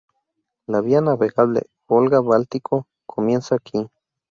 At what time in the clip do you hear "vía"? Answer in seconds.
0.81-0.99